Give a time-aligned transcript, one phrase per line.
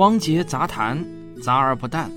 [0.00, 1.04] 汪杰杂谈，
[1.42, 2.10] 杂而不淡。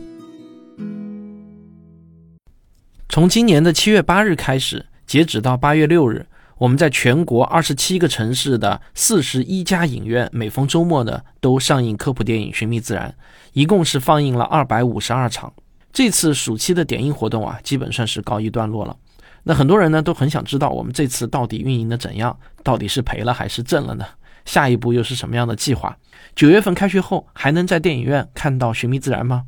[3.09, 6.25] 从今年的七月八日开始，截止到八月六日，
[6.57, 13.13] 我们在全国二十七个城市的四十一家影院，每逢周末呢都上映科普电影《寻觅自然》，
[13.51, 15.51] 一共是放映了二百五十二场。
[15.91, 18.95] 这次暑期的点映活动啊，基本算是告一段落了。
[19.43, 22.39] 那很多人呢都很想知道，我们这次到底运营的怎样？
[22.63, 24.05] 到底是赔了还是挣了呢？
[24.45, 25.97] 下一步又是什么样的计划？
[26.35, 29.43] 九月份开学后还能在电影院看到《寻觅自然》吗？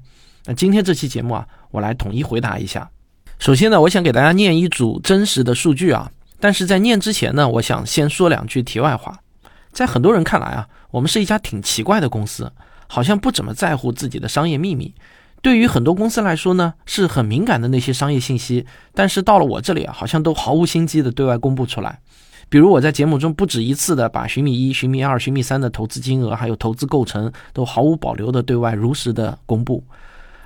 [0.46, 2.90] 那今天这期节目啊，我来统一回答一下。
[3.40, 9.20] 首先呢，我想给大家念一组真实的数据啊，但是在念之前呢，我想先说两句题外话。
[9.72, 12.54] 在很多人看来啊，我们是一家挺奇怪的公司，
[12.88, 14.94] 好像不怎么在乎自己的商业秘密。
[15.42, 22.00] 对于很多公司来说呢，是很敏感的那些商业信息，但是到了我这里啊，好像都毫无心机的对外公布出来。
[22.48, 29.84] 比如我在节目中不止一次的把《寻觅一》《寻觅二》《寻觅三》的投资金额还有投资构成都毫无保留的对外如实的公布。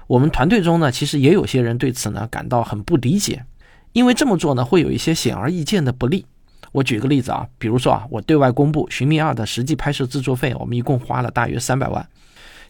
[0.08, 3.46] 我们团队中呢，其实也有些人对此呢感到很不理解，
[3.94, 6.26] 因为这么做呢会有一些显而易见的不利。
[6.72, 12.08] 我举个例子啊，比如说啊，我对外公布《寻觅二》的实际拍摄制作费，我们一共花了大约三百万。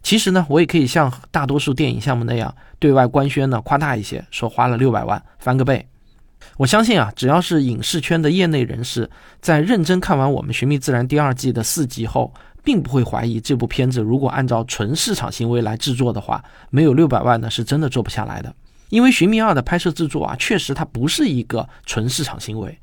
[0.02, 5.86] 其实呢，我也可以像大多数电影项目那样对外官宣呢夸大一些，说花了六百万，翻个倍。
[6.60, 12.34] 我相信啊，只要是影视圈的业内人士，在认真看完我们《寻觅自然》第二季的四集后，
[12.66, 18.54] 并不会怀疑这部片子如果按照纯市场行为来制作的话，没有六百万呢是真的做不下来的。
[18.90, 22.78] 因为《寻觅二》的拍摄制作啊，确实它不是一个纯市场行为。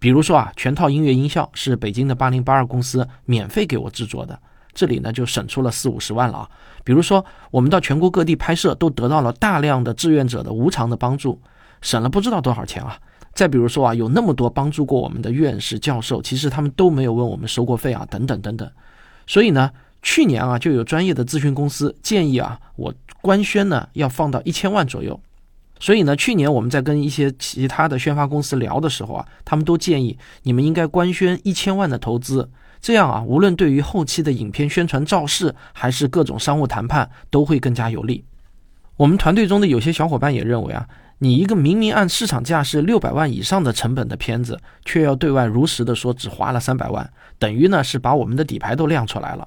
[0.00, 4.36] 比如说啊，全套音乐音效是北京的八零八二公司免费给我制作的，
[4.74, 6.50] 这里呢就省出了四五十万了啊。
[6.82, 11.40] 比如说，我们到全国各地拍摄，都得到了大量的志愿者的无偿的帮助，
[11.80, 12.98] 省了不知道多少钱啊。
[13.32, 18.70] 再比如说啊，有那么多帮助过我们的院士、教授，其实他们都没有问我们收过费啊，等等等等。
[19.26, 19.70] 所以呢，
[20.02, 25.18] 去年啊，就有专业的咨询公司建议啊，我官宣呢要放到一千万左右。
[25.78, 32.50] 所以呢，去年我们在跟一些其他的宣发公司聊的时候啊，他们都建议你们应该官宣一千万的投资，
[32.80, 38.24] 这样啊，无论对于后期的影片宣传造势，还是各种商务谈判，都会更加有利。
[38.96, 40.86] 我们团队中的有些小伙伴也认为啊。
[41.22, 47.08] 你一个明明按市场价是六百万以上的成本的片子，却要对外如实的说只花了三百万，
[47.38, 49.46] 等于呢是把我们的底牌都亮出来了。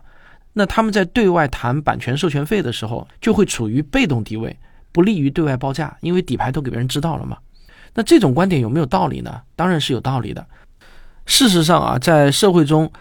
[0.54, 4.56] 那他们在对外谈版权授权费的时候，就会处于被动地位，
[4.92, 7.40] 不利于对外报价，因为底牌都给别人知道了嘛。
[7.96, 9.42] 那这种观点有没有道理呢？
[9.56, 10.46] 当然是有道理的。
[11.26, 12.92] 事实上啊，在社会中，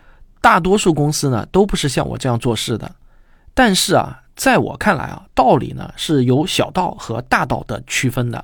[0.40, 2.90] 大多数公司呢都不是像我这样做事的。
[3.52, 8.42] 但是啊，在我看来啊，道理呢是有小道和大道的区分的。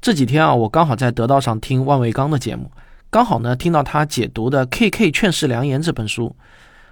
[0.00, 2.70] 这几天啊，我刚好在得道上听万维刚的节目，
[3.10, 6.34] 刚好呢听到他解读的《K K 劝世良言》这本书，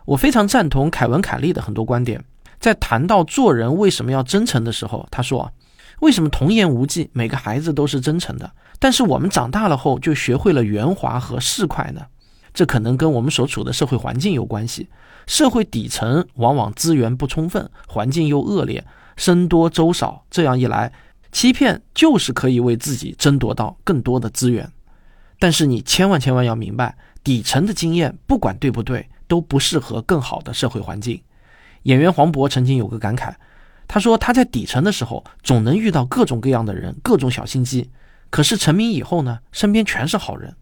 [0.04, 2.22] 我非常赞同凯文凯利的很多观点。
[2.60, 5.50] 在谈到做人为什么要真诚的时候，他说
[6.00, 12.02] ：“为什么童言无忌，每个孩子都是真诚的，但是我们长大了后就学会了圆滑和市侩呢？
[12.52, 14.90] 这可能跟我们所处的社会环境有关系。
[15.26, 18.84] 社会底层往往资源不充分，环境又恶劣，
[19.16, 20.92] 僧多粥少，这样一来。”
[21.30, 24.70] 欺骗就是可以为自己争夺到更多的资源，
[25.38, 31.20] 但是你千万千万要明白，底层的经验不管对不对，都不适合更好的社会环境。
[31.82, 33.34] 演员黄渤曾经有个感慨，
[33.86, 37.90] 他说他在底层的时候总能遇到各种各样的人，各种小心机，
[38.30, 40.54] 可是成名以后呢，身边全是好人。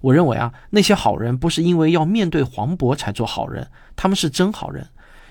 [0.00, 4.86] 我认为啊，那些好人不是因为要面对黄渤才做好人，他们是真好人，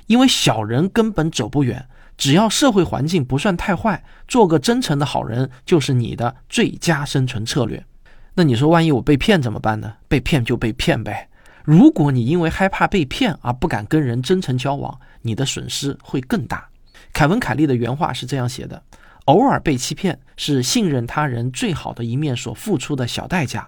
[0.08, 1.88] 因为小人根本走不远。
[2.18, 7.86] 只要社会环境不算太坏，做个真诚的好人就是你的最佳生存策略。
[8.34, 9.94] 那你说，万一我被骗怎么办呢？
[10.08, 11.30] 被骗就被骗呗。
[11.64, 16.70] 如果你因为害怕被骗而不敢跟人真诚交往，你的损失会更大。
[17.14, 18.82] 凯文·凯利的原话是这样写的
[19.26, 23.68] ：“偶尔被欺骗是信任他人最好的一面所付出的小代价，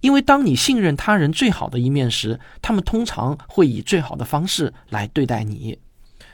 [0.00, 5.78] 因为当你信任他人最好的一面时，他们通常会以最好的方式来对待你。”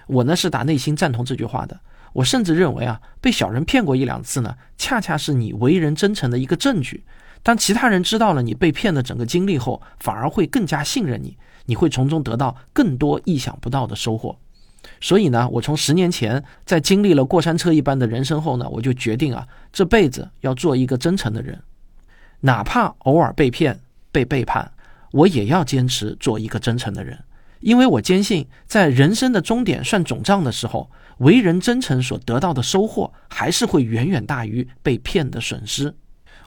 [0.06, 1.78] 我呢是打内心赞同这句话的。
[2.12, 7.04] 我甚至认为啊，被小人骗过一两次呢，恰恰是你为人真诚的一个证据。
[7.42, 11.36] 当其他人知道了你被骗的整个经历后，反而会更加信任你，
[11.66, 14.38] 你会从中得到更多意想不到的收获。
[15.00, 21.60] 所以呢，我从十年前在经历了过山车一般的人生后呢，我就决定啊，这辈子要做一个真诚的人，
[22.40, 23.78] 哪怕偶尔被骗、
[24.10, 24.72] 被背叛，
[25.12, 27.18] 我也要坚持做一个真诚的人。
[27.60, 35.94] 因为我坚信，在人生的终点算总账的时候，为人真诚所得到的收获，还是会远远大于被骗的损失。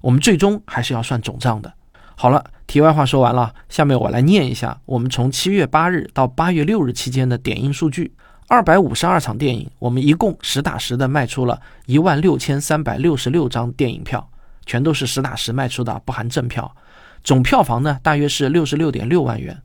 [0.01, 1.73] 我们最终还是要算总账的。
[2.15, 8.13] 好了，题外话说完了，下面我来念一下我们从七月八日到八月六日期间的点映数据。
[8.47, 14.27] 二百五十二场电影，我们一共实打实的卖出了一万六千三百六十六张电影票，
[14.65, 16.75] 全都是实打实卖出的，不含正票。
[17.23, 19.61] 总票房呢，大约是六十六点六万元。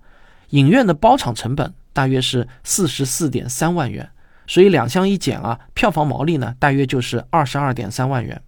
[0.54, 4.08] 影院的包场成本大约是四十四点三万元，
[4.46, 8.40] 所以两项一减啊，票房毛利呢，大约就是二十二点三万元。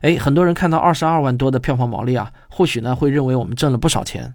[0.00, 4.34] 哎，很多人看到二十二万多的票房毛利啊，或许呢会认为我们挣了不少钱。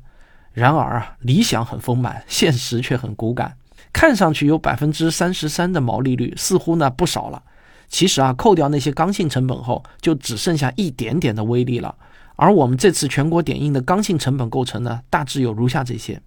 [0.53, 3.57] 然而啊，理想很丰满，现实却很骨感。
[3.91, 7.43] 看上去有百分之三十三的毛利率，似乎呢不少了。
[7.89, 11.93] 其实啊，扣掉那些刚性成本后，就只剩下一点点的微利了。
[12.37, 16.21] 而我们这次全国点映的刚性成本构成呢，大致有如下这些：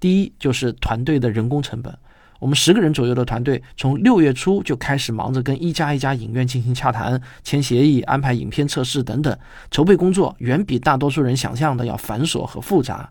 [0.00, 1.96] 第一，就是团队的人工成本。
[2.40, 9.36] 我们十个人左右的团队，从六月初就开始忙着跟一家一家影院进行洽谈、签协议、安排影片测试等等，
[9.72, 13.10] 筹备工作远比大多数人想象的要繁琐和复杂。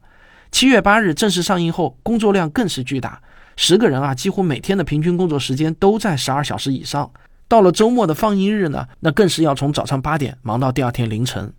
[0.50, 3.22] 七月八日正式上映后，工作量更是巨大，
[3.58, 7.12] 十个人啊，几乎每天的平均工作时间都在十二小时以上。
[7.50, 11.52] 到了周末的放映日呢，那更是要从早上八点忙到第二天凌晨。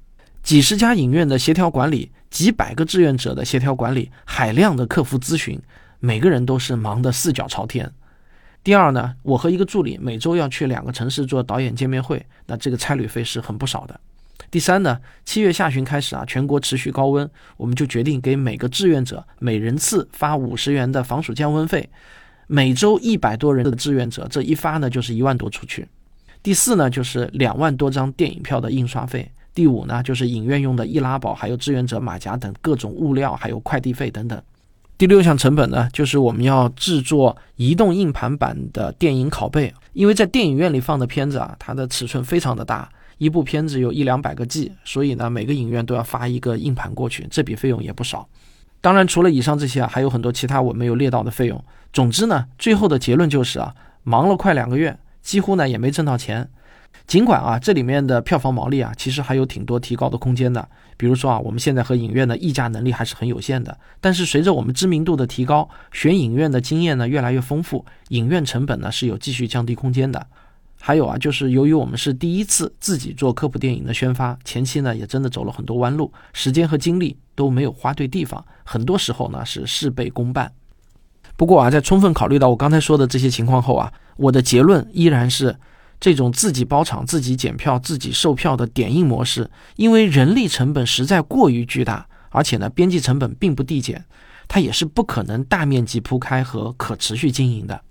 [0.49, 5.61] 几十家影院的协调管理，几百个志愿者的协调管理，海量的客服咨询。
[6.00, 7.93] 每个人都是忙得四脚朝天。
[8.65, 14.00] 第二呢，我和一个助理每周要去两个城市做导演见面会，那这个差旅费是很不少的。
[14.50, 21.87] 第三呢，七月下旬开始啊，全国持续高温，我们就决定给每个志愿者每人次发五十元的防暑降温费。
[22.47, 25.87] 每周一百多人的志愿者，这一发呢就是一万多出去。
[26.43, 29.31] 第四呢，就是两万多张电影票的印刷费。
[29.58, 34.40] 第五呢，就是影院用的易拉宝，还有志愿者马甲等各种物料，还有快递费等等。
[34.96, 48.28] 第六项成本呢，就是我们要制作移动硬盘版的电影拷贝，因为在电影院里放的片子啊，它的尺寸非常的大，一部片子有一两百个 G，所以呢，每个影院都要发一个硬盘过去，这笔费用也不少。
[48.81, 51.60] 当然，除了以上这些啊，还有很多其他我没有列到的费用。
[51.93, 53.75] 总之呢，最后的结论就是啊，
[54.05, 56.49] 忙了快两个月，几乎呢也没挣到钱。
[57.06, 60.69] 尽管啊，这里面的票房毛利啊，其实还有挺多提高的空间的。
[60.99, 63.79] 比如说啊，我们现在和影院的议价能力还是很有限的。
[63.99, 70.26] 但是随着我们知名度的提高，选影院的经验呢越来越丰富，影院成本呢是有继续降低空间的。
[70.79, 80.52] 还有啊，就是由于我们是第一次自己做科普电影的宣发，前期呢也真的走了很多弯路，时间和精力都没有花对地方，很多时候呢是事倍功半。
[81.38, 85.56] 不过啊，在充分考虑到我刚才说的这些情况后啊，我的结论依然是。
[86.00, 94.05] 这种自己包场、自己检票、自己售票的点映模式，因为人力成本实在过于巨大，而且呢，边际成本并不递减，
[94.47, 97.83] 它也是不可能大面积铺开和可持续经营的。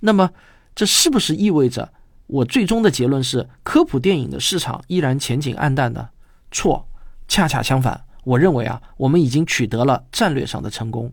[0.00, 0.30] 那么，
[0.74, 1.92] 这是不是意味着
[2.28, 6.10] 我最终的结论是科普电影的市场依然前景暗淡呢？
[6.52, 6.86] 错，
[7.26, 11.12] 恰恰相反，我认为啊，我们已经取得了战略上的成功。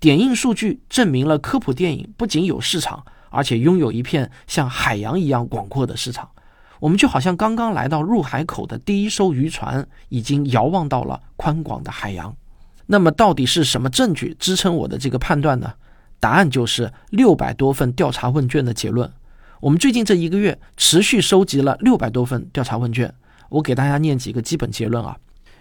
[0.00, 3.04] 点映数据证明了科普电影不仅有市场。
[3.34, 6.28] 而且拥有一片像海洋一样广阔的市场，
[6.78, 12.34] 我们就好像刚刚来到入海口的第一艘渔船，已经遥望到了宽广的海洋。
[12.86, 15.72] 那么，到底是什么证据支撑我的这个判断呢？
[16.20, 19.10] 答案就是六百多份调查问卷的结论。
[19.60, 23.12] 我们最近这一个月持续收集了六百多份调查问卷，
[23.48, 25.16] 我给大家念几个基本结论啊。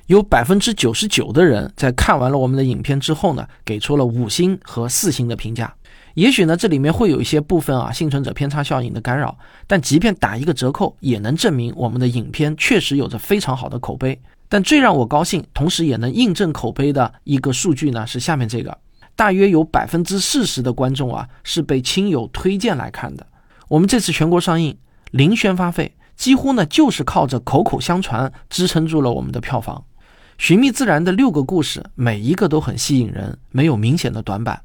[0.08, 5.74] 有百分之九十九的人在看完了我们的影片之后呢，给出了五星和四星的评价。
[6.16, 14.20] 也许呢，这里面会有一些部分啊幸存者偏差效应的干扰，但即便打一个折扣，也能证明我们的影片确实有着非常好的口碑。
[14.48, 18.78] 但最让我高兴，同时也能印证口碑的一个数据呢，是下面这个：
[19.16, 23.26] 大约有百分之四十的观众啊是被亲友推荐来看的。
[23.68, 24.78] 我们这次全国上映
[25.10, 29.84] 零宣发费，几乎呢就是靠着口口相传支撑住了我们的票房。
[30.38, 34.62] 《寻觅自然》的六个故事，每一个都很吸引人，没有明显的短板。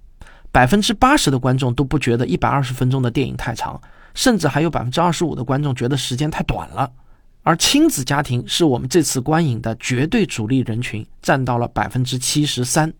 [0.58, 3.80] 百分之八十的观众都不觉得一百二十分钟的电影太长，
[4.12, 6.90] 甚至还有百分之二十五的观众觉得时间太短了。
[7.44, 12.92] 而亲子家庭是我们这次观影的绝对主力人群，占到了百分之七十三。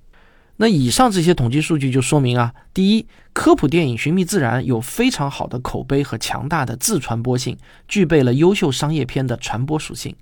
[0.59, 10.15] 那以上这些统计数据就说明啊，第一，科普电影《寻觅自然》有非常好的口碑和强大的自传播性，具备了优秀商业片的传播属性。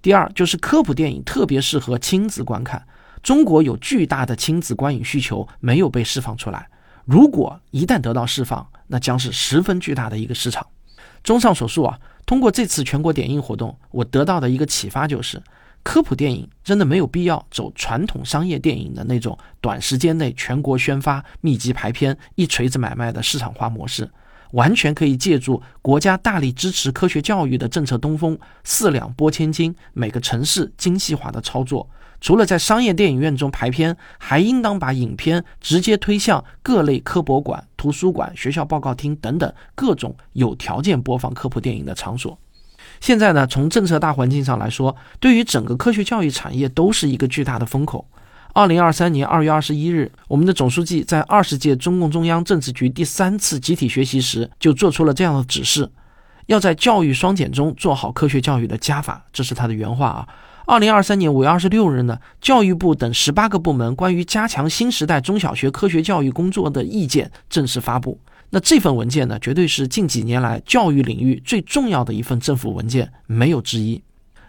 [0.00, 2.82] 第二，就是科普电影特别适合亲子观看。
[3.22, 6.68] 中国有巨大的亲子观影需求没有被释放出来，
[7.04, 10.66] 如果一旦得到释放，那将是十分巨大的一个市场。
[11.22, 15.42] 综上所述啊，通过这次全国点映活动，我得到的一个启发就是，
[15.82, 24.10] 科普电影真的没有必要走传统商业电影的那种短时间内全国宣发、密集排片、一锤子买卖的市场化模式。
[24.52, 31.88] 完全可以借助国家大力支持科学教育的政策东风，四两拨千斤，每个城市精细化的操作。
[32.20, 42.38] 除了在商业电影院中排片，还应当把影片直接推向各类科博馆、图书馆、学校报告厅等等各种有条件播放科普电影的场所。
[43.00, 48.06] 现在呢，从政策大环境上来说，对于整个科学教育产业都是一个巨大的风口。
[48.52, 55.88] 二零二三年二月二十一日，我们的总书记在二十届中共中央政治局第三次集体学习时就做出了这样的指示：
[56.46, 59.24] 要在教育双减中做好科学教育的加法。
[59.32, 60.28] 这是他的原话啊。
[60.70, 68.16] 二零二三年五月二十六日呢，教育部等十八个部门关于加强新时代中小学科学教育工作的意见正式发布。
[68.50, 74.00] 那这份文件呢，绝对是近几年来教育领域最重要的一份政府文件，没有之一。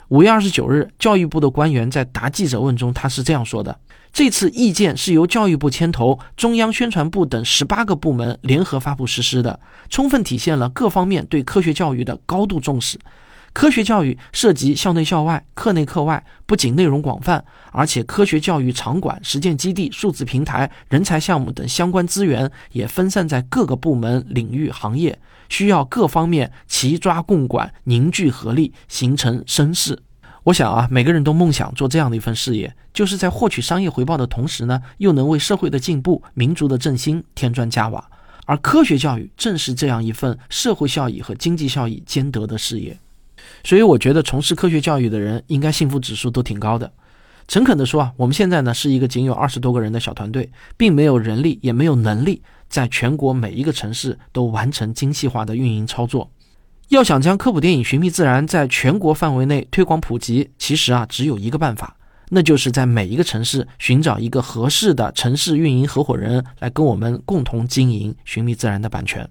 [0.10, 3.80] 五月二十九日，教育部的官员在答记者问中，他是这样说的：
[4.14, 9.60] 这次意见是由教育部牵头，中央宣传部等十八个部门联合发布实施的，
[9.90, 13.00] 充分体现了各方面对科学教育的高度重视。
[13.54, 30.00] 科学教育涉及校内校外、课内课外，不仅内容广泛，而且科学教育场馆、实践基地、数字平台、人才项目等相关资源也分散在各个部门、领域、行业，需要各方面齐抓共管、凝聚合力，形成声势。
[30.46, 38.10] 我想啊，每个人都梦想做这样的一份事业，就是在获取商业回报的同时呢，又能为社会的进步、民族的振兴添砖加瓦。
[38.46, 42.98] 而科学教育正是这样一份社会效益和经济效益兼得的事业。
[43.64, 46.92] 所以我觉得从事科学教育的人应该幸福指数都挺高的。
[47.48, 56.32] 诚恳地说啊，我们现在呢是一个仅有二十多个人的小团队，并没有人力也没有能力在全国每一个城市都完成精细化的运营操作。
[56.90, 61.96] 要想将科普电影《寻觅自然》在全国范围内推广普及，其实啊只有一个办法，
[62.30, 69.30] 那就是在每一个城市寻找一个合适的城市运营合伙人来跟我们共同经营《寻觅自然》的版权。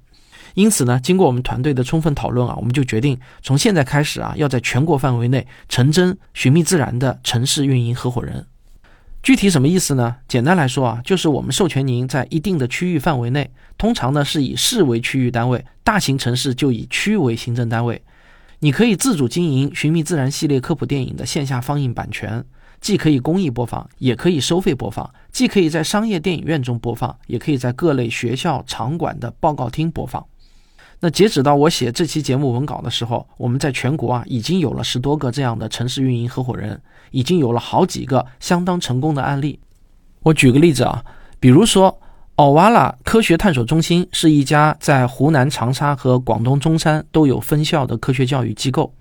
[0.54, 8.46] 因此呢，经过我们团队的充分讨论啊，我们就决定从现在开始啊，要在全国范围内成真寻觅自然的城市运营合伙人。
[9.22, 10.16] 具体什么意思呢？
[10.26, 18.00] 简单来说啊，就是我们授权您在一定的区域范围内，通常呢是以市为区域单位，大型城市就以区为行政单位，
[18.60, 22.42] 你可以自主经营寻觅自然系列科普电影的线下放映版权，
[22.80, 30.26] 既可以公益播放，也可以收费播放，既可以在商业电影院中播放，也可以在各类学校场馆的报告厅播放。
[31.02, 36.78] 那截止到我写这期节目文稿的时候，我们在全国啊已经有了十多个这样的城市运营合伙人，
[37.10, 39.58] 已经有了好几个相当成功的案例。
[40.22, 41.02] 我举个例子啊，
[41.38, 41.98] 比如说
[42.36, 48.94] 奥瓦拉科学探索中心是一家在湖南长沙和广东中山都有分校的科学教育机构。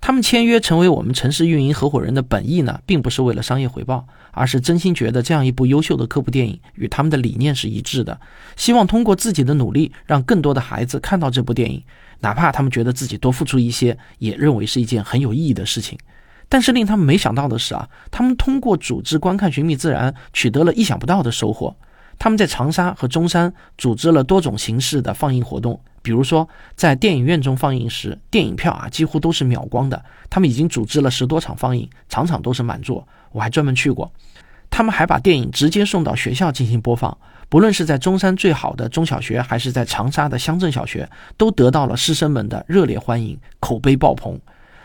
[0.00, 8.20] 他们签约成为我们城市运营合伙人的本意呢，并不是为了商业回报，而是真心觉得这样一部优秀的科普电影与他们的理念是一致的，
[8.54, 11.82] 希望通过自己的努力，让更多的孩子看到这部电影，
[12.20, 15.98] 哪怕他们觉得自己多付出一些，也认为是一件很有意义的事情。
[16.50, 21.74] 但是令他们没想到的是啊，他们通过组织观看《寻觅自然》，取得了意想不到的收获。
[22.18, 25.80] 他们在长沙和中山组织了多种形式的放映活动。
[26.02, 30.02] 比如说，在电影院中放映时，电影票啊几乎都是秒光的。
[30.30, 33.06] 他们已经组织了十多场放映，场场都是满座。
[33.36, 34.10] 我还专门去过。
[34.70, 37.16] 他们还把电影直接送到学校进行播放，
[37.48, 44.38] 不论是在中山最好的中小学，还是在长沙的乡镇小学，都得到了师生们的热烈欢迎，口碑爆棚。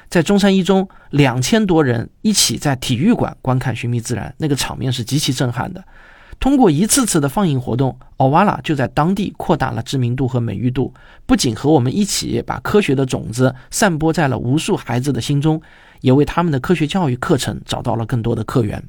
[0.10, 5.84] 在中山一中，两千多人一起在体育馆观看《寻觅自然》，那个场面是极其震撼的。
[6.40, 10.94] 通过一次次的放映活动，奥瓦拉就在当地扩大了知名度和美誉度。
[11.26, 15.62] 不仅和我们一起把科学的种子散播在了无数孩子的心中，
[16.02, 18.84] 也为他们的科学教育课程找到了更多的客源。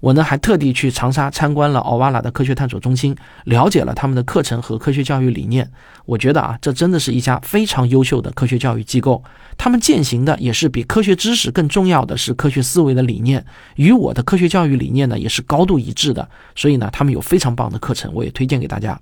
[0.00, 5.70] 我呢还特地去长沙参观了奥瓦拉的科学探索中心，了解了他们的课程和科学教育理念。
[6.04, 9.24] 我觉得啊，这真的是一家非常优秀的科学教育机构。
[9.56, 13.42] 他们践行的也是比科学知识更重要的是科学思维的理念，
[13.76, 16.28] 与我的科学教育理念呢也是高度一致的。
[16.54, 19.00] 所以呢，他们有非常棒的课程，我也推荐给大家。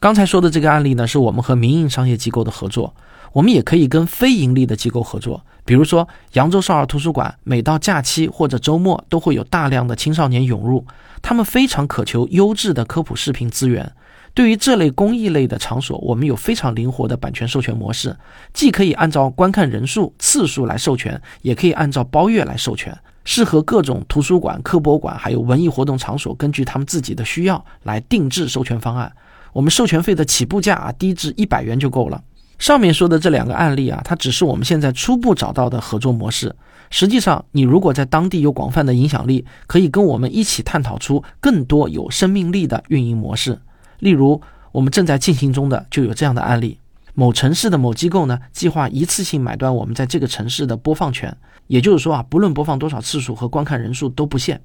[0.00, 2.92] 刚才说的这个案例呢，是我们和民营商业机构的合作。
[3.36, 10.82] 我们也可以跟非盈利的机构合作，比如说扬州少儿图书馆，每到假期或者周末都会有大量的青少年涌入，
[11.20, 13.92] 他们非常渴求优质的科普视频资源。
[14.32, 18.16] 对于这类公益类的场所，我们有非常灵活的版权授权模式，
[18.54, 29.12] 既可以按照观看人数次数来授权，也可以按照包月来授权，适合各种图书馆、科博馆还有文艺活动场所，根据他们自己的需要来定制授权方案。
[29.52, 32.22] 我们授权费的起步价啊，低至一百元就够了。
[32.58, 36.54] 上面说的这两个案例啊，它只是我们现在初步找到的合作模式。
[36.90, 43.58] 实际上，你如果在当地有广泛的影响力，可以跟我们一起探讨出更多有生命力的运营模式。
[43.98, 44.40] 例如，
[44.72, 46.78] 我们正在进行中的就有这样的案例：
[47.14, 51.36] 某城市的某机构呢，计划一次性买断我们在这个城市的播放权，
[51.66, 54.60] 也就是说啊，不论播放多少次数和观看人数都不限。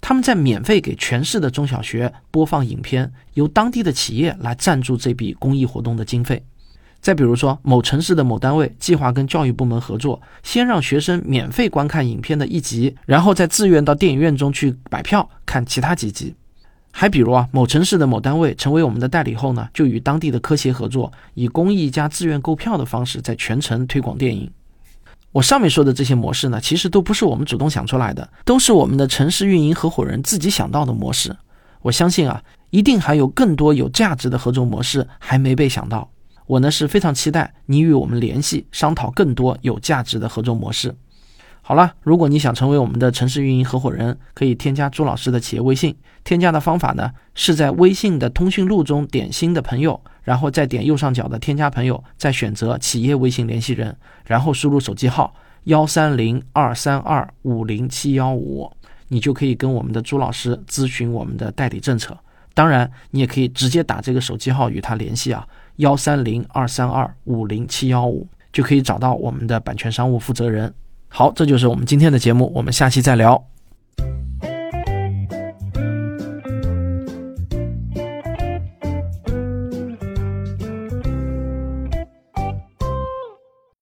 [0.00, 6.42] 他们在免费给全市的中小学播放影片，由当地的企业来赞助这笔公益活动的经费。
[7.00, 16.34] 再比如说，某城市的某单位计划跟教育部门合作，先让学生免费观看影片的一集，然后再自愿到电影院中去买票看其他几集。
[16.92, 24.50] 还比如啊，某城市的某单位成为我们的代理后呢，就与当地的科协合作，以公益加自愿购票的方式，在全城推广电影。
[25.32, 31.34] 我上面说的这些模式呢，其实都不是我们主动想出来的，都是我们的城市运营合伙人自己想到的模式。
[31.80, 36.10] 我相信啊，一定还有更多有价值的合作模式还没被想到。
[36.50, 40.92] 我呢是非常期待你与我们联系，商讨更多有价值的合作模式。
[41.62, 45.94] 好了，如果你想成为我们的城市运营合伙人，可以添加朱老师的企业微信。
[46.24, 55.32] 添加的方法呢，是在微信的通讯录中点新的朋友，然后再点右上角的添加朋友，再选择企业微信联系人，然后输入手机号
[55.64, 58.68] 幺三零二三二五零七幺五，
[59.06, 62.18] 你就可以跟我们的朱老师咨询我们的代理政策。
[62.52, 65.46] 当然，你也可以直接打这个手机号与他联系啊，
[65.80, 70.72] 幺三零二三二五零七幺五就可以找到我们的版权商务负责人。
[71.08, 73.42] 好这就是我们今天的节目我们下期再聊。